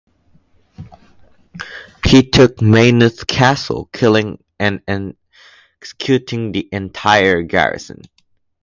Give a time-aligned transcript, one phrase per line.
[2.03, 4.81] He took Maynooth Castle, killing and
[5.79, 8.01] executing the entire garrison.